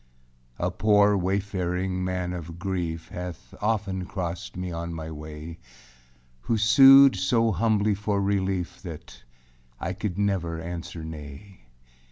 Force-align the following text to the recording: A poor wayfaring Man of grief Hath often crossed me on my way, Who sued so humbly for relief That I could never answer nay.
A 0.57 0.71
poor 0.71 1.15
wayfaring 1.15 2.03
Man 2.03 2.33
of 2.33 2.57
grief 2.57 3.09
Hath 3.09 3.53
often 3.61 4.07
crossed 4.07 4.57
me 4.57 4.71
on 4.71 4.95
my 4.95 5.11
way, 5.11 5.59
Who 6.39 6.57
sued 6.57 7.15
so 7.15 7.51
humbly 7.51 7.93
for 7.93 8.19
relief 8.19 8.81
That 8.81 9.21
I 9.79 9.93
could 9.93 10.17
never 10.17 10.59
answer 10.59 11.03
nay. 11.03 11.65